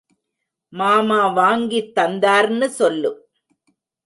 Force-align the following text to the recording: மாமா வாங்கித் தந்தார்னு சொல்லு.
மாமா 0.73 1.27
வாங்கித் 1.27 1.95
தந்தார்னு 1.95 2.67
சொல்லு. 2.79 3.11